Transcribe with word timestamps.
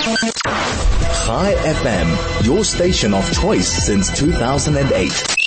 Chai 0.00 1.52
FM, 1.52 2.46
your 2.46 2.64
station 2.64 3.12
of 3.12 3.30
choice 3.34 3.68
since 3.68 4.10
2008. 4.18 5.40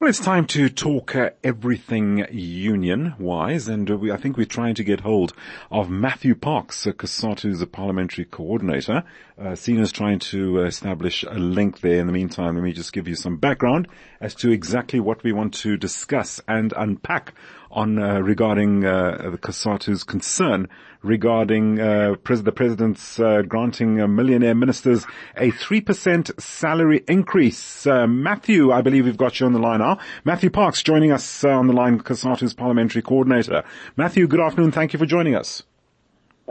Well, 0.00 0.08
it's 0.08 0.20
time 0.20 0.46
to 0.46 0.70
talk 0.70 1.14
uh, 1.14 1.30
everything 1.44 2.24
union-wise, 2.30 3.68
and 3.68 3.90
uh, 3.90 3.98
we, 3.98 4.10
I 4.10 4.16
think 4.16 4.38
we're 4.38 4.46
trying 4.46 4.76
to 4.76 4.84
get 4.84 5.00
hold 5.00 5.34
of 5.70 5.90
Matthew 5.90 6.34
Parks, 6.34 6.86
uh, 6.86 6.92
COSATU's 6.92 7.62
parliamentary 7.66 8.24
coordinator. 8.24 9.04
Uh, 9.38 9.54
Sina's 9.54 9.92
trying 9.92 10.20
to 10.20 10.60
establish 10.60 11.24
a 11.24 11.34
link 11.34 11.80
there. 11.80 12.00
In 12.00 12.06
the 12.06 12.12
meantime, 12.14 12.54
let 12.54 12.64
me 12.64 12.72
just 12.72 12.94
give 12.94 13.06
you 13.08 13.14
some 13.16 13.36
background 13.36 13.88
as 14.22 14.34
to 14.36 14.50
exactly 14.50 15.00
what 15.00 15.22
we 15.22 15.32
want 15.32 15.52
to 15.54 15.76
discuss 15.76 16.40
and 16.48 16.72
unpack 16.74 17.34
on 17.70 17.98
uh, 17.98 18.18
regarding 18.20 18.84
uh, 18.84 19.30
the 19.30 19.38
COSATU's 19.38 20.04
concern 20.04 20.68
regarding 21.02 21.80
uh, 21.80 22.14
the 22.24 22.52
president's 22.52 23.20
uh, 23.20 23.42
granting 23.42 24.00
uh, 24.00 24.06
millionaire 24.06 24.54
ministers 24.54 25.06
a 25.36 25.50
3% 25.52 26.40
salary 26.40 27.04
increase. 27.08 27.86
Uh, 27.86 28.06
Matthew, 28.06 28.72
I 28.72 28.82
believe 28.82 29.04
we've 29.04 29.16
got 29.16 29.38
you 29.38 29.46
on 29.46 29.52
the 29.52 29.58
line 29.58 29.78
now. 29.78 29.98
Matthew 30.24 30.50
Parks 30.50 30.82
joining 30.82 31.12
us 31.12 31.44
on 31.44 31.66
the 31.66 31.72
line, 31.72 32.00
COSATU's 32.00 32.54
parliamentary 32.54 33.02
coordinator. 33.02 33.64
Matthew, 33.96 34.26
good 34.26 34.40
afternoon. 34.40 34.72
Thank 34.72 34.92
you 34.92 34.98
for 34.98 35.06
joining 35.06 35.34
us. 35.34 35.62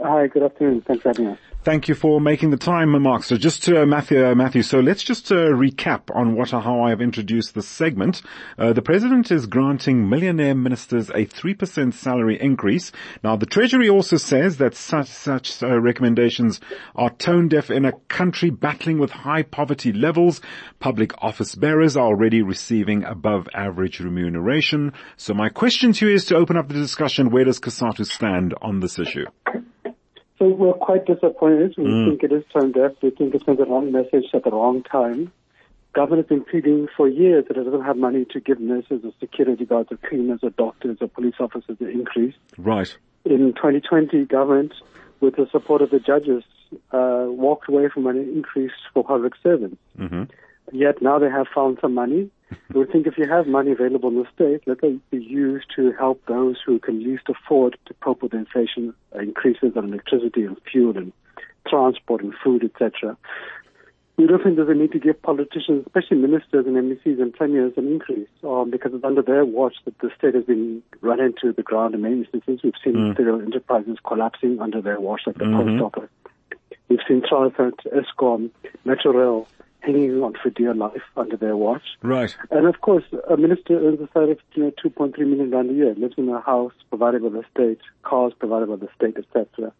Hi, 0.02 0.28
good 0.28 0.44
afternoon. 0.44 0.82
Thanks 0.82 1.02
for 1.02 1.08
having 1.08 1.26
us. 1.28 1.38
Thank 1.68 1.86
you 1.86 1.94
for 1.94 2.18
making 2.18 2.48
the 2.48 2.56
time, 2.56 2.98
Mark. 3.02 3.24
So 3.24 3.36
just 3.36 3.62
to 3.64 3.82
uh, 3.82 3.84
Matthew, 3.84 4.24
uh, 4.24 4.34
Matthew, 4.34 4.62
so 4.62 4.80
let's 4.80 5.02
just 5.02 5.30
uh, 5.30 5.52
recap 5.52 6.04
on 6.16 6.34
what 6.34 6.48
how 6.52 6.80
I 6.80 6.88
have 6.88 7.02
introduced 7.02 7.54
this 7.54 7.68
segment. 7.68 8.22
Uh, 8.56 8.72
the 8.72 8.80
president 8.80 9.30
is 9.30 9.44
granting 9.44 10.08
millionaire 10.08 10.54
ministers 10.54 11.10
a 11.10 11.26
3% 11.26 11.92
salary 11.92 12.40
increase. 12.40 12.90
Now, 13.22 13.36
the 13.36 13.44
Treasury 13.44 13.90
also 13.90 14.16
says 14.16 14.56
that 14.56 14.74
such, 14.74 15.08
such 15.08 15.62
uh, 15.62 15.78
recommendations 15.78 16.58
are 16.96 17.10
tone 17.10 17.48
deaf 17.48 17.70
in 17.70 17.84
a 17.84 17.92
country 18.08 18.48
battling 18.48 18.98
with 18.98 19.10
high 19.10 19.42
poverty 19.42 19.92
levels. 19.92 20.40
Public 20.80 21.12
office 21.22 21.54
bearers 21.54 21.98
are 21.98 22.06
already 22.06 22.40
receiving 22.40 23.04
above 23.04 23.46
average 23.52 24.00
remuneration. 24.00 24.94
So 25.18 25.34
my 25.34 25.50
question 25.50 25.92
to 25.92 26.08
you 26.08 26.14
is 26.14 26.24
to 26.24 26.36
open 26.36 26.56
up 26.56 26.68
the 26.68 26.72
discussion, 26.72 27.28
where 27.28 27.44
does 27.44 27.60
COSATU 27.60 28.06
stand 28.06 28.54
on 28.62 28.80
this 28.80 28.98
issue? 28.98 29.26
So 30.38 30.48
we're 30.48 30.72
quite 30.74 31.04
disappointed. 31.06 31.74
We 31.76 31.84
mm. 31.84 32.08
think 32.08 32.22
it 32.22 32.32
is 32.32 32.44
tone 32.52 32.72
deaf. 32.72 32.92
We 33.02 33.10
think 33.10 33.34
it 33.34 33.44
sends 33.44 33.60
the 33.60 33.66
wrong 33.66 33.90
message 33.90 34.26
at 34.32 34.44
the 34.44 34.50
wrong 34.50 34.82
time. 34.84 35.32
Government 35.94 36.28
has 36.28 36.38
been 36.38 36.44
pleading 36.44 36.88
for 36.96 37.08
years 37.08 37.46
that 37.48 37.56
it 37.56 37.64
doesn't 37.64 37.84
have 37.84 37.96
money 37.96 38.24
to 38.26 38.40
give 38.40 38.60
nurses 38.60 39.00
or 39.04 39.12
security 39.18 39.64
guards 39.64 39.90
or 39.90 39.96
cleaners 39.96 40.40
or 40.42 40.50
doctors 40.50 40.98
or 41.00 41.08
police 41.08 41.34
officers 41.40 41.76
an 41.80 41.88
increase. 41.88 42.34
Right. 42.56 42.96
In 43.24 43.52
2020, 43.54 44.26
government, 44.26 44.74
with 45.20 45.36
the 45.36 45.48
support 45.50 45.82
of 45.82 45.90
the 45.90 45.98
judges, 45.98 46.44
uh, 46.92 47.26
walked 47.26 47.68
away 47.68 47.88
from 47.88 48.06
an 48.06 48.16
increase 48.16 48.72
for 48.94 49.02
public 49.02 49.32
servants. 49.42 49.78
Mm-hmm. 49.98 50.24
Yet 50.72 51.00
now 51.02 51.18
they 51.18 51.30
have 51.30 51.46
found 51.54 51.78
some 51.80 51.94
money 51.94 52.30
we 52.74 52.84
think 52.86 53.06
if 53.06 53.18
you 53.18 53.28
have 53.28 53.46
money 53.46 53.72
available 53.72 54.08
in 54.08 54.16
the 54.16 54.26
state, 54.34 54.62
let 54.66 54.82
it 54.82 55.10
be 55.10 55.22
used 55.22 55.66
to 55.76 55.92
help 55.92 56.24
those 56.26 56.56
who 56.64 56.78
can 56.78 57.02
least 57.02 57.24
afford 57.28 57.76
to 57.86 57.94
cope 57.94 58.22
with 58.22 58.34
inflation 58.34 58.94
increases 59.14 59.72
on 59.76 59.88
electricity 59.88 60.44
and 60.44 60.56
fuel 60.70 60.96
and 60.96 61.12
transport 61.68 62.22
and 62.22 62.32
food, 62.42 62.64
etc. 62.64 63.16
We 64.16 64.26
don't 64.26 64.42
think 64.42 64.56
there's 64.56 64.68
a 64.68 64.74
need 64.74 64.92
to 64.92 64.98
give 64.98 65.20
politicians, 65.22 65.84
especially 65.86 66.16
ministers 66.16 66.66
and 66.66 66.74
MECs 66.74 67.20
and 67.20 67.32
premiers, 67.32 67.74
an 67.76 67.86
increase 67.86 68.28
um, 68.42 68.70
because 68.70 68.92
it's 68.92 69.04
under 69.04 69.22
their 69.22 69.44
watch 69.44 69.76
that 69.84 69.96
the 69.98 70.10
state 70.18 70.34
has 70.34 70.44
been 70.44 70.82
run 71.02 71.20
into 71.20 71.52
the 71.52 71.62
ground 71.62 71.94
in 71.94 72.02
many 72.02 72.20
instances. 72.20 72.60
We've 72.64 72.72
seen 72.82 72.94
mm. 72.94 73.16
federal 73.16 73.40
enterprises 73.40 73.98
collapsing 74.04 74.60
under 74.60 74.80
their 74.80 74.98
watch, 74.98 75.22
like 75.26 75.36
the 75.36 75.44
mm-hmm. 75.44 75.78
post 75.78 75.96
office. 75.96 76.10
We've 76.88 76.98
seen 77.06 77.22
Transnet, 77.22 77.78
Eskom, 77.92 78.50
Metrorail, 78.84 79.46
hanging 79.92 80.22
on 80.22 80.34
for 80.42 80.50
dear 80.50 80.74
life 80.74 81.02
under 81.16 81.36
their 81.36 81.56
watch. 81.56 81.82
Right. 82.02 82.34
And 82.50 82.66
of 82.66 82.80
course, 82.80 83.04
a 83.28 83.36
minister 83.36 83.78
earns 83.78 84.00
a 84.00 84.08
salary 84.12 84.32
of 84.32 84.38
you 84.54 84.64
know, 84.64 84.72
2.3 84.84 85.18
million 85.18 85.50
rand 85.50 85.70
a 85.70 85.74
year, 85.74 85.94
lives 85.94 86.14
in 86.16 86.28
a 86.28 86.40
house 86.40 86.72
provided 86.88 87.22
by 87.22 87.30
the 87.30 87.44
state, 87.54 87.80
cars 88.02 88.32
provided 88.38 88.68
by 88.68 88.76
the 88.76 88.88
state, 88.96 89.16
etc. 89.16 89.72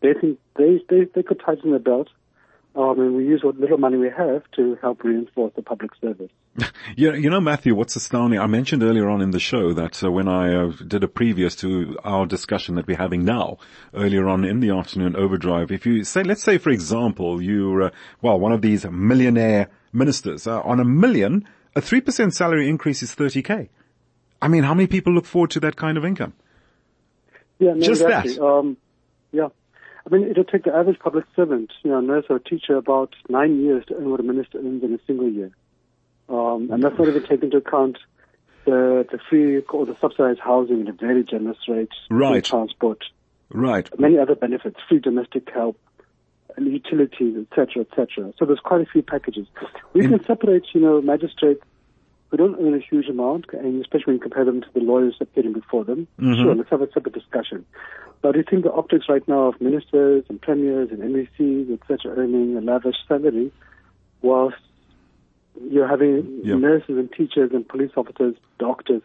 They 0.00 0.14
think 0.14 0.38
they, 0.56 0.80
they, 0.88 1.04
they 1.14 1.22
could 1.22 1.40
tighten 1.44 1.70
their 1.70 1.78
belt 1.78 2.08
um, 2.76 3.00
and 3.00 3.16
we 3.16 3.26
use 3.26 3.42
what 3.42 3.58
little 3.58 3.78
money 3.78 3.96
we 3.96 4.10
have 4.10 4.42
to 4.52 4.78
help 4.80 5.02
reinforce 5.02 5.52
the 5.56 5.62
public 5.62 5.90
service. 6.00 6.30
yeah, 6.96 7.14
you 7.14 7.28
know, 7.28 7.40
Matthew, 7.40 7.74
what's 7.74 7.96
astounding? 7.96 8.38
I 8.38 8.46
mentioned 8.46 8.82
earlier 8.82 9.08
on 9.08 9.20
in 9.20 9.32
the 9.32 9.40
show 9.40 9.72
that 9.72 10.02
uh, 10.04 10.10
when 10.10 10.28
I 10.28 10.54
uh, 10.54 10.72
did 10.86 11.02
a 11.02 11.08
previous 11.08 11.56
to 11.56 11.98
our 12.04 12.26
discussion 12.26 12.76
that 12.76 12.86
we're 12.86 12.96
having 12.96 13.24
now, 13.24 13.58
earlier 13.94 14.28
on 14.28 14.44
in 14.44 14.60
the 14.60 14.70
afternoon 14.70 15.16
overdrive, 15.16 15.72
if 15.72 15.84
you 15.84 16.04
say, 16.04 16.22
let's 16.22 16.42
say, 16.42 16.58
for 16.58 16.70
example, 16.70 17.42
you're, 17.42 17.82
uh, 17.82 17.90
well, 18.22 18.38
one 18.38 18.52
of 18.52 18.62
these 18.62 18.84
millionaire 18.86 19.68
ministers, 19.92 20.46
uh, 20.46 20.60
on 20.60 20.78
a 20.78 20.84
million, 20.84 21.48
a 21.74 21.80
3% 21.80 22.32
salary 22.32 22.68
increase 22.68 23.02
is 23.02 23.14
30k. 23.14 23.68
I 24.42 24.48
mean, 24.48 24.62
how 24.62 24.74
many 24.74 24.86
people 24.86 25.12
look 25.12 25.26
forward 25.26 25.50
to 25.50 25.60
that 25.60 25.76
kind 25.76 25.98
of 25.98 26.04
income? 26.04 26.34
Yeah, 27.58 27.74
no, 27.74 27.80
Just 27.80 28.02
exactly. 28.02 28.34
that. 28.34 28.44
Um, 28.44 28.76
yeah. 29.32 29.48
I 30.06 30.14
mean, 30.14 30.28
it'll 30.28 30.44
take 30.44 30.64
the 30.64 30.74
average 30.74 30.98
public 30.98 31.24
servant, 31.36 31.72
you 31.82 31.90
know, 31.90 32.00
nurse 32.00 32.24
or 32.30 32.38
teacher 32.38 32.76
about 32.76 33.14
nine 33.28 33.62
years 33.62 33.84
to 33.86 33.96
earn 33.96 34.10
what 34.10 34.20
a 34.20 34.22
minister 34.22 34.58
earns 34.58 34.82
in 34.82 34.94
a 34.94 34.98
single 35.06 35.28
year. 35.28 35.50
Um, 36.28 36.70
and 36.70 36.82
that's 36.82 36.96
not 36.98 37.08
even 37.08 37.22
taking 37.22 37.44
into 37.44 37.58
account 37.58 37.98
the, 38.64 39.06
the 39.10 39.18
free 39.28 39.58
or 39.58 39.86
the 39.86 39.96
subsidized 40.00 40.40
housing 40.40 40.82
at 40.82 40.88
a 40.88 40.92
very 40.92 41.24
generous 41.24 41.58
rate, 41.68 41.90
right. 42.08 42.44
transport, 42.44 43.04
right, 43.50 43.88
many 43.98 44.18
other 44.18 44.34
benefits, 44.34 44.78
free 44.88 45.00
domestic 45.00 45.48
help, 45.52 45.78
and 46.56 46.66
utilities, 46.66 47.36
etc., 47.36 47.82
etc. 47.82 48.32
So 48.38 48.44
there's 48.44 48.60
quite 48.60 48.82
a 48.82 48.86
few 48.86 49.02
packages. 49.02 49.46
We 49.92 50.04
in, 50.04 50.10
can 50.10 50.24
separate, 50.24 50.66
you 50.72 50.80
know, 50.80 51.00
magistrates 51.00 51.62
who 52.30 52.36
don't 52.36 52.56
earn 52.60 52.74
a 52.74 52.78
huge 52.78 53.08
amount, 53.08 53.46
and 53.52 53.80
especially 53.80 54.12
when 54.12 54.16
you 54.16 54.20
compare 54.20 54.44
them 54.44 54.60
to 54.60 54.68
the 54.72 54.80
lawyers 54.80 55.16
that 55.18 55.34
getting 55.34 55.52
before 55.52 55.84
them. 55.84 56.06
Mm-hmm. 56.20 56.42
Sure, 56.42 56.54
let's 56.54 56.70
have 56.70 56.82
a 56.82 56.92
separate 56.92 57.14
discussion. 57.14 57.66
But 58.22 58.36
I 58.36 58.42
think 58.42 58.64
the 58.64 58.72
optics 58.72 59.06
right 59.08 59.26
now 59.26 59.48
of 59.48 59.60
ministers 59.60 60.24
and 60.28 60.40
premiers 60.40 60.90
and 60.90 61.00
MECs, 61.00 61.72
etc., 61.72 62.16
earning 62.18 62.56
a 62.56 62.60
lavish 62.60 62.96
salary, 63.08 63.50
whilst 64.20 64.58
you're 65.70 65.88
having 65.88 66.42
yep. 66.44 66.58
nurses 66.58 66.98
and 66.98 67.10
teachers 67.12 67.50
and 67.52 67.66
police 67.66 67.90
officers, 67.96 68.34
doctors, 68.58 69.02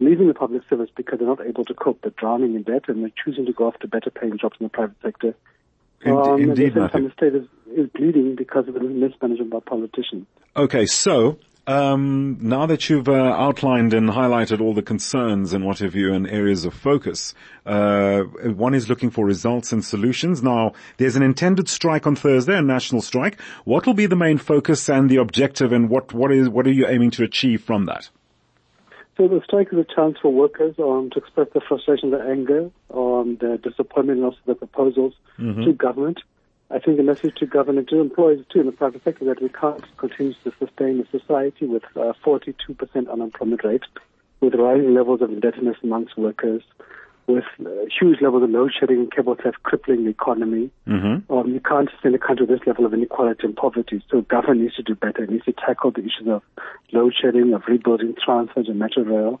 leaving 0.00 0.28
the 0.28 0.34
public 0.34 0.62
service 0.68 0.90
because 0.96 1.18
they're 1.18 1.28
not 1.28 1.46
able 1.46 1.64
to 1.64 1.74
cope. 1.74 2.00
They're 2.02 2.12
drowning 2.16 2.54
in 2.54 2.62
debt 2.62 2.84
and 2.88 3.02
they're 3.02 3.12
choosing 3.24 3.46
to 3.46 3.52
go 3.52 3.68
after 3.68 3.86
better 3.86 4.10
paying 4.10 4.36
jobs 4.38 4.56
in 4.60 4.64
the 4.64 4.70
private 4.70 4.96
sector. 5.02 5.34
Um, 6.04 6.40
Indeed, 6.40 6.74
the 6.74 6.90
same 6.92 7.04
the 7.04 7.12
state 7.12 7.34
is, 7.34 7.46
is 7.74 7.88
bleeding 7.94 8.36
because 8.36 8.68
of 8.68 8.74
the 8.74 8.80
mismanagement 8.80 9.50
by 9.50 9.60
politicians. 9.60 10.26
Okay, 10.54 10.86
so 10.86 11.38
um, 11.66 12.38
now 12.40 12.66
that 12.66 12.88
you've 12.88 13.08
uh, 13.08 13.12
outlined 13.12 13.92
and 13.92 14.08
highlighted 14.08 14.60
all 14.60 14.72
the 14.72 14.82
concerns 14.82 15.52
and 15.52 15.64
what 15.64 15.80
have 15.80 15.94
you 15.94 16.12
and 16.14 16.28
areas 16.28 16.64
of 16.64 16.74
focus, 16.74 17.34
uh, 17.64 18.20
one 18.22 18.74
is 18.74 18.88
looking 18.88 19.10
for 19.10 19.26
results 19.26 19.72
and 19.72 19.84
solutions. 19.84 20.42
Now, 20.42 20.72
there's 20.96 21.16
an 21.16 21.22
intended 21.22 21.68
strike 21.68 22.06
on 22.06 22.14
Thursday, 22.14 22.56
a 22.56 22.62
national 22.62 23.02
strike. 23.02 23.40
What 23.64 23.86
will 23.86 23.94
be 23.94 24.06
the 24.06 24.16
main 24.16 24.38
focus 24.38 24.88
and 24.88 25.10
the 25.10 25.16
objective, 25.16 25.72
and 25.72 25.90
what 25.90 26.12
what 26.12 26.32
is 26.32 26.48
what 26.48 26.66
are 26.66 26.72
you 26.72 26.86
aiming 26.86 27.10
to 27.12 27.24
achieve 27.24 27.64
from 27.64 27.86
that? 27.86 28.10
So 29.16 29.26
the 29.28 29.40
strike 29.44 29.68
is 29.72 29.78
a 29.78 29.94
chance 29.94 30.18
for 30.20 30.30
workers 30.30 30.74
um, 30.78 31.08
to 31.12 31.18
express 31.18 31.48
their 31.54 31.62
frustration, 31.66 32.10
their 32.10 32.30
anger, 32.30 32.70
um, 32.92 33.38
their 33.40 33.56
disappointment, 33.56 34.18
and 34.18 34.26
also 34.26 34.38
their 34.44 34.54
proposals 34.54 35.14
mm-hmm. 35.38 35.64
to 35.64 35.72
government. 35.72 36.20
I 36.70 36.78
think 36.80 36.96
the 36.96 37.02
message 37.04 37.36
to 37.36 37.46
government, 37.46 37.88
to 37.90 38.00
employers 38.00 38.44
too 38.52 38.60
in 38.60 38.66
the 38.66 38.72
private 38.72 39.04
sector 39.04 39.24
that 39.26 39.40
we 39.40 39.48
can't 39.48 39.84
continue 39.98 40.34
to 40.44 40.52
sustain 40.58 41.00
a 41.00 41.18
society 41.18 41.66
with 41.66 41.84
uh, 41.94 42.12
42% 42.24 43.10
unemployment 43.10 43.62
rate, 43.62 43.84
with 44.40 44.54
rising 44.54 44.94
levels 44.94 45.22
of 45.22 45.30
indebtedness 45.30 45.76
amongst 45.84 46.18
workers, 46.18 46.62
with 47.28 47.44
uh, 47.64 47.68
huge 47.98 48.20
levels 48.20 48.42
of 48.42 48.50
load 48.50 48.72
shedding 48.78 48.98
and 48.98 49.12
cable 49.12 49.36
theft 49.36 49.62
crippling 49.62 50.04
the 50.04 50.10
economy. 50.10 50.70
Mm-hmm. 50.88 51.32
Um, 51.32 51.52
you 51.52 51.60
can't 51.60 51.88
sustain 51.90 52.14
a 52.14 52.18
country 52.18 52.46
with 52.46 52.58
this 52.58 52.66
level 52.66 52.84
of 52.84 52.94
inequality 52.94 53.44
and 53.44 53.56
poverty. 53.56 54.02
So 54.10 54.22
government 54.22 54.62
needs 54.62 54.74
to 54.76 54.82
do 54.82 54.94
better. 54.94 55.22
It 55.22 55.30
needs 55.30 55.44
to 55.44 55.52
tackle 55.52 55.92
the 55.92 56.00
issues 56.00 56.26
of 56.28 56.42
load 56.92 57.14
shedding, 57.20 57.54
of 57.54 57.62
rebuilding 57.68 58.14
Transnet 58.14 58.68
and 58.68 58.78
metro 58.78 59.04
rail. 59.04 59.40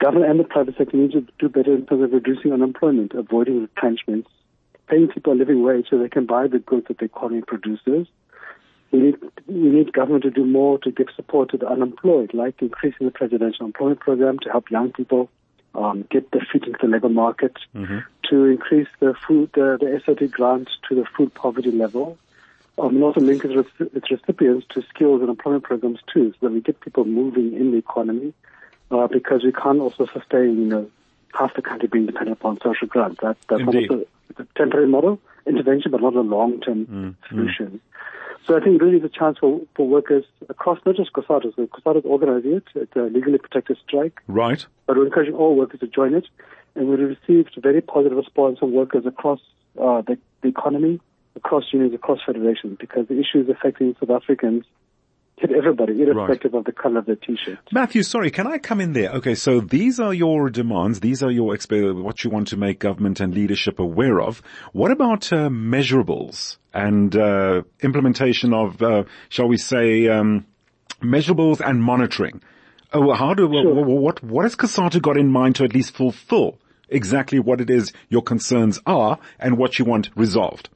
Government 0.00 0.30
and 0.30 0.40
the 0.40 0.44
private 0.44 0.76
sector 0.76 0.96
need 0.96 1.12
to 1.12 1.26
do 1.38 1.48
better 1.48 1.74
in 1.74 1.86
terms 1.86 2.02
of 2.02 2.12
reducing 2.12 2.52
unemployment, 2.52 3.14
avoiding 3.14 3.62
retrenchments, 3.62 4.28
paying 4.88 5.08
people 5.08 5.32
a 5.32 5.34
living 5.34 5.62
wage 5.62 5.86
so 5.90 5.98
they 5.98 6.08
can 6.08 6.26
buy 6.26 6.46
the 6.46 6.58
goods 6.58 6.88
that 6.88 6.98
the 6.98 7.04
economy 7.04 7.42
produces. 7.42 8.06
We 8.90 9.00
need, 9.00 9.16
we 9.46 9.68
need 9.70 9.92
government 9.92 10.24
to 10.24 10.30
do 10.30 10.46
more 10.46 10.78
to 10.78 10.90
give 10.90 11.08
support 11.14 11.50
to 11.50 11.58
the 11.58 11.68
unemployed, 11.68 12.32
like 12.32 12.62
increasing 12.62 13.06
the 13.06 13.12
presidential 13.12 13.66
employment 13.66 14.00
program 14.00 14.38
to 14.40 14.50
help 14.50 14.70
young 14.70 14.92
people 14.92 15.28
um, 15.74 16.06
get 16.10 16.30
their 16.30 16.46
feet 16.50 16.64
into 16.64 16.78
the 16.80 16.88
labor 16.88 17.10
market, 17.10 17.52
mm-hmm. 17.74 17.98
to 18.30 18.44
increase 18.46 18.88
the 19.00 19.14
food, 19.26 19.50
the, 19.54 19.76
the 19.78 19.86
SRD 19.86 20.30
grant 20.30 20.70
to 20.88 20.94
the 20.94 21.04
food 21.16 21.34
poverty 21.34 21.70
level, 21.70 22.16
um, 22.78 22.94
and 22.94 23.04
also 23.04 23.20
link 23.20 23.44
its, 23.44 23.68
its 23.78 24.10
recipients 24.10 24.66
to 24.70 24.82
skills 24.88 25.20
and 25.20 25.28
employment 25.28 25.64
programs 25.64 26.00
too, 26.12 26.32
so 26.32 26.46
that 26.46 26.52
we 26.52 26.62
get 26.62 26.80
people 26.80 27.04
moving 27.04 27.52
in 27.54 27.72
the 27.72 27.76
economy, 27.76 28.32
uh, 28.90 29.06
because 29.06 29.44
we 29.44 29.52
can't 29.52 29.80
also 29.80 30.06
sustain, 30.14 30.58
you 30.60 30.66
know, 30.66 30.90
half 31.34 31.54
the 31.54 31.62
country 31.62 31.88
being 31.88 32.06
dependent 32.06 32.38
upon 32.38 32.58
social 32.62 32.88
grants. 32.88 33.20
That, 33.20 33.36
that's 33.48 33.60
Indeed. 33.60 33.90
not 33.90 34.06
a, 34.36 34.42
a 34.42 34.46
temporary 34.56 34.88
model. 34.88 35.20
intervention, 35.48 35.90
but 35.90 36.00
not 36.00 36.14
a 36.14 36.20
long-term 36.20 36.86
mm, 36.86 37.28
solution. 37.28 37.80
So 38.46 38.56
I 38.56 38.60
think 38.60 38.80
really 38.80 38.98
the 38.98 39.08
chance 39.08 39.38
for, 39.38 39.60
for 39.74 39.86
workers 39.86 40.24
across, 40.48 40.78
not 40.86 40.96
just 40.96 41.12
COSATU, 41.12 41.54
so 41.56 41.66
COSATU 41.66 41.98
is 41.98 42.04
organizing 42.04 42.54
it, 42.54 42.64
it's 42.74 42.96
a 42.96 43.02
legally 43.02 43.38
protected 43.38 43.76
strike. 43.86 44.20
Right. 44.26 44.64
But 44.86 44.96
we're 44.96 45.06
encouraging 45.06 45.34
all 45.34 45.56
workers 45.56 45.80
to 45.80 45.86
join 45.86 46.14
it. 46.14 46.26
And 46.74 46.88
we 46.88 46.96
received 46.96 47.58
very 47.60 47.80
positive 47.80 48.16
response 48.16 48.58
from 48.58 48.72
workers 48.72 49.04
across 49.04 49.40
uh, 49.80 50.02
the, 50.02 50.18
the 50.42 50.48
economy, 50.48 51.00
across 51.34 51.64
unions, 51.72 51.94
across 51.94 52.20
federations, 52.24 52.78
because 52.78 53.08
the 53.08 53.18
issues 53.18 53.48
affecting 53.48 53.96
South 54.00 54.10
Africans 54.10 54.64
everybody, 55.42 56.00
irrespective 56.02 56.52
right. 56.52 56.58
of 56.58 56.64
the 56.64 56.72
color 56.72 56.98
of 56.98 57.06
the 57.06 57.16
t-shirt. 57.16 57.58
Matthew, 57.72 58.02
sorry, 58.02 58.30
can 58.30 58.46
I 58.46 58.58
come 58.58 58.80
in 58.80 58.92
there? 58.92 59.10
Okay, 59.12 59.34
so 59.34 59.60
these 59.60 60.00
are 60.00 60.12
your 60.12 60.50
demands. 60.50 61.00
These 61.00 61.22
are 61.22 61.30
your 61.30 61.56
what 62.02 62.24
you 62.24 62.30
want 62.30 62.48
to 62.48 62.56
make 62.56 62.78
government 62.78 63.20
and 63.20 63.34
leadership 63.34 63.78
aware 63.78 64.20
of. 64.20 64.42
What 64.72 64.90
about 64.90 65.32
uh, 65.32 65.48
measurables 65.48 66.58
and 66.72 67.14
uh, 67.16 67.62
implementation 67.82 68.52
of, 68.52 68.82
uh, 68.82 69.04
shall 69.28 69.48
we 69.48 69.56
say, 69.56 70.08
um, 70.08 70.46
measurables 71.02 71.60
and 71.60 71.82
monitoring? 71.82 72.42
Oh, 72.92 73.12
how 73.14 73.34
do 73.34 73.48
sure. 73.50 73.74
what, 73.74 73.86
what 73.86 74.22
what 74.24 74.42
has 74.44 74.56
COSATU 74.56 75.02
got 75.02 75.16
in 75.18 75.30
mind 75.30 75.56
to 75.56 75.64
at 75.64 75.74
least 75.74 75.94
fulfill 75.94 76.58
exactly 76.88 77.38
what 77.38 77.60
it 77.60 77.68
is 77.68 77.92
your 78.08 78.22
concerns 78.22 78.80
are 78.86 79.18
and 79.38 79.58
what 79.58 79.78
you 79.78 79.84
want 79.84 80.10
resolved? 80.16 80.70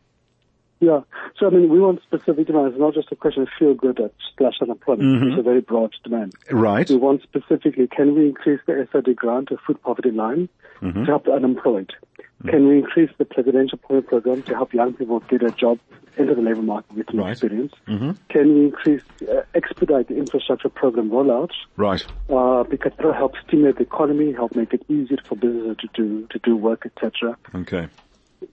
Yeah. 0.83 1.03
So, 1.39 1.47
I 1.47 1.51
mean, 1.51 1.69
we 1.69 1.81
want 1.81 2.03
specific 2.03 2.49
demands, 2.49 2.75
It's 2.75 2.81
not 2.81 2.93
just 2.93 3.13
a 3.13 3.17
question 3.17 3.45
of 3.45 3.49
feel 3.57 3.73
good 3.73 4.01
at 4.01 4.13
slash 4.37 4.55
unemployment. 4.61 5.09
Mm-hmm. 5.09 5.29
It's 5.31 5.39
a 5.39 5.43
very 5.43 5.61
broad 5.61 5.95
demand. 6.03 6.35
Right. 6.51 6.91
We 6.91 6.97
want 6.97 7.23
specifically, 7.23 7.87
can 7.87 8.17
we 8.17 8.27
increase 8.27 8.61
the 8.67 8.73
SRD 8.93 9.15
grant, 9.15 9.53
a 9.53 9.59
food 9.65 9.81
poverty 9.81 10.11
line, 10.11 10.49
mm-hmm. 10.81 11.05
to 11.05 11.07
help 11.07 11.27
the 11.27 11.33
unemployed? 11.33 11.93
Mm-hmm. 12.19 12.49
Can 12.49 12.69
we 12.69 12.79
increase 12.79 13.11
the 13.17 13.25
presidential 13.25 13.79
employment 13.79 14.09
program 14.09 14.43
to 14.43 14.55
help 14.57 14.75
young 14.75 14.93
people 14.95 15.21
get 15.21 15.45
a 15.45 15.53
job 15.53 15.79
into 16.17 16.35
the 16.35 16.43
labor 16.43 16.63
market 16.63 16.93
with 16.97 17.07
right. 17.15 17.31
experience? 17.31 17.73
Mm-hmm. 17.87 18.11
Can 18.29 18.55
we 18.55 18.65
increase, 18.65 19.03
uh, 19.31 19.43
expedite 19.55 20.09
the 20.09 20.17
infrastructure 20.17 20.69
program 20.69 21.11
rollout? 21.11 21.51
Right. 21.77 22.05
Uh, 22.29 22.65
because 22.65 22.91
that 22.97 23.07
will 23.07 23.13
help 23.13 23.35
stimulate 23.47 23.77
the 23.77 23.83
economy, 23.83 24.33
help 24.33 24.57
make 24.57 24.75
it 24.75 24.85
easier 24.89 25.19
for 25.29 25.37
businesses 25.37 25.77
to 25.77 25.89
do, 25.95 26.27
to 26.31 26.41
do 26.41 26.57
work, 26.57 26.85
etc. 26.87 27.37
Okay. 27.55 27.87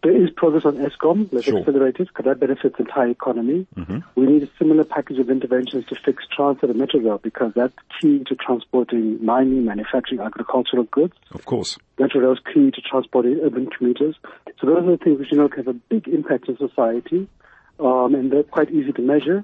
There 0.02 0.16
is 0.16 0.30
progress 0.30 0.64
on 0.66 0.78
Eskom. 0.78 1.28
Let's 1.32 1.46
sure. 1.46 1.60
accelerate 1.60 1.98
it 2.00 2.08
because 2.08 2.26
that 2.26 2.40
benefits 2.40 2.78
the 2.78 2.84
entire 2.84 3.10
economy. 3.10 3.68
Mm-hmm. 3.76 4.00
We 4.16 4.28
need 4.28 4.44
a 4.44 4.50
similar 4.58 4.86
package 4.86 5.20
of 5.20 5.30
interventions 5.30 5.86
to 5.88 5.96
fix 5.96 6.24
Transnet 6.38 6.64
and 6.64 6.76
metro 6.76 7.02
rail 7.02 7.18
because 7.18 7.52
that's 7.54 7.74
key 8.00 8.24
to 8.28 8.36
transporting 8.36 9.24
mining, 9.24 9.66
manufacturing, 9.66 10.22
agricultural 10.22 10.84
goods. 10.84 11.14
Of 11.32 11.46
course. 11.46 11.78
Metro 11.98 12.22
rail 12.22 12.32
is 12.32 12.40
key 12.54 12.72
to 12.72 12.82
transporting 12.82 13.42
urban 13.44 13.68
commuters. 13.70 14.16
So 14.62 14.68
those 14.68 14.88
are 14.88 14.92
the 14.92 14.98
things 14.98 15.20
which 15.20 15.32
you 15.32 15.38
know 15.38 15.50
have 15.56 15.68
a 15.68 15.74
big 15.74 16.08
impact 16.08 16.48
on 16.48 16.58
society, 16.58 17.28
um, 17.80 18.16
and 18.16 18.32
they're 18.32 18.44
quite 18.44 18.72
easy 18.72 18.94
to 18.94 19.02
measure. 19.02 19.44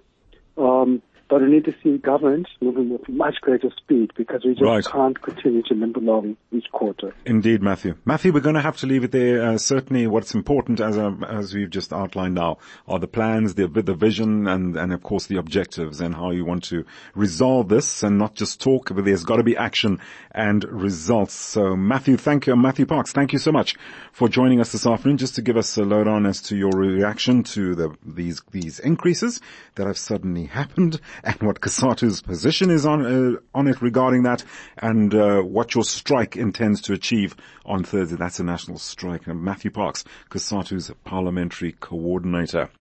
Um, 0.58 1.02
but 1.30 1.42
we 1.42 1.48
need 1.48 1.66
to 1.66 1.74
see 1.84 1.98
government 1.98 2.48
moving 2.62 2.90
with 2.90 3.08
much 3.10 3.36
greater 3.42 3.70
speed 3.78 4.12
because 4.16 4.44
we 4.46 4.52
just 4.52 4.62
right. 4.62 4.86
can't 4.86 5.22
continue 5.22 5.64
to 5.64 5.74
limp 5.74 5.98
along 5.98 6.38
each 6.52 6.70
quarter. 6.72 7.16
Indeed, 7.26 7.62
Matthew. 7.62 7.96
Matthew, 8.06 8.32
we're 8.32 8.42
going 8.42 8.56
to 8.56 8.62
have 8.62 8.78
to 8.78 8.88
leave 8.88 9.04
it 9.04 9.12
there. 9.12 9.42
Uh, 9.42 9.58
certainly 9.58 10.08
what's 10.08 10.36
important 10.36 10.80
as, 10.80 10.98
uh, 10.98 11.12
as 11.28 11.54
we've 11.54 11.70
just 11.70 11.92
outlined 11.92 12.36
now 12.36 12.58
are 12.88 13.00
the 13.00 13.08
plans, 13.08 13.56
the, 13.56 13.68
the 13.68 13.94
vision 13.96 14.48
and, 14.48 14.76
and 14.78 14.94
of 14.94 15.02
course 15.02 15.26
the 15.26 15.38
objectives 15.38 16.00
and 16.00 16.14
how 16.16 16.32
you 16.32 16.46
want 16.46 16.64
to 16.66 16.86
resolve 17.16 17.70
this 17.70 18.04
and 18.04 18.18
not 18.18 18.36
just 18.36 18.62
talk, 18.62 18.92
but 18.94 19.06
there's 19.06 19.24
got 19.24 19.38
to 19.38 19.44
be 19.44 19.58
action 19.58 20.00
and 20.32 20.64
results. 20.66 21.34
So 21.34 21.76
Matthew, 21.76 22.18
thank 22.18 22.46
you. 22.48 22.56
Matthew 22.56 22.86
Parks, 22.86 23.12
thank 23.12 23.34
you 23.34 23.40
so 23.40 23.52
much 23.52 23.76
for 24.12 24.30
joining 24.30 24.60
us 24.62 24.72
this 24.72 24.86
afternoon 24.86 25.18
just 25.18 25.36
to 25.36 25.42
give 25.42 25.58
us 25.58 25.78
a 25.78 25.84
lowdown 25.84 26.26
as 26.26 26.42
to 26.44 26.56
your 26.56 26.72
reaction 26.72 27.44
to 27.44 27.76
the, 27.76 27.96
these, 28.06 28.42
these 28.52 28.80
increases 28.80 29.42
that 29.76 29.88
have 29.88 29.98
suddenly 29.98 30.46
happened 30.46 31.00
and 31.24 31.42
what 31.42 31.62
COSATU's 31.62 32.22
position 32.22 32.70
is 32.70 32.86
on 32.86 33.06
uh, 33.06 33.40
on 33.54 33.68
it 33.68 33.82
regarding 33.82 34.24
that, 34.24 34.44
and 34.78 35.14
uh, 35.14 35.42
what 35.42 35.74
your 35.76 35.84
strike 35.84 36.36
intends 36.36 36.82
to 36.82 36.94
achieve 36.94 37.36
on 37.66 37.84
Thursday. 37.84 38.16
That's 38.16 38.40
a 38.40 38.44
national 38.44 38.80
strike. 38.80 39.28
Matthew 39.28 39.72
Parks, 39.72 40.04
COSATU's 40.30 40.92
parliamentary 41.04 41.74
coordinator. 41.80 42.70